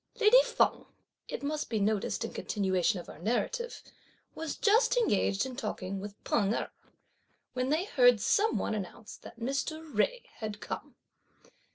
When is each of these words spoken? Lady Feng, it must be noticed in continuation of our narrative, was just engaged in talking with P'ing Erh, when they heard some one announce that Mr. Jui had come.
Lady 0.19 0.41
Feng, 0.43 0.87
it 1.27 1.43
must 1.43 1.69
be 1.69 1.79
noticed 1.79 2.25
in 2.25 2.33
continuation 2.33 2.99
of 2.99 3.07
our 3.07 3.19
narrative, 3.19 3.83
was 4.33 4.55
just 4.55 4.97
engaged 4.97 5.45
in 5.45 5.55
talking 5.55 5.99
with 5.99 6.15
P'ing 6.23 6.55
Erh, 6.59 6.71
when 7.53 7.69
they 7.69 7.85
heard 7.85 8.19
some 8.19 8.57
one 8.57 8.73
announce 8.73 9.15
that 9.17 9.39
Mr. 9.39 9.77
Jui 9.93 10.25
had 10.39 10.59
come. 10.59 10.95